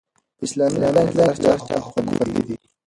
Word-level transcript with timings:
په 0.37 0.43
اسلامي 0.47 0.77
نظام 0.83 1.05
کې 1.09 1.15
د 1.17 1.19
هر 1.27 1.37
چا 1.43 1.51
حقوق 1.53 1.81
خوندي 2.15 2.41
دي. 2.47 2.55